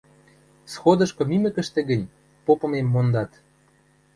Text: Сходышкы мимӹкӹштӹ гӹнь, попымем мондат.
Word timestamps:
Сходышкы 0.71 1.23
мимӹкӹштӹ 1.31 1.79
гӹнь, 1.89 2.11
попымем 2.45 2.87
мондат. 2.93 3.31